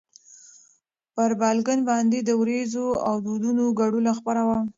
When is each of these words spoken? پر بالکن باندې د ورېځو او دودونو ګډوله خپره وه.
پر 1.15 1.31
بالکن 1.41 1.79
باندې 1.89 2.17
د 2.23 2.29
ورېځو 2.41 2.87
او 3.07 3.15
دودونو 3.25 3.63
ګډوله 3.79 4.11
خپره 4.19 4.41
وه. 4.47 4.59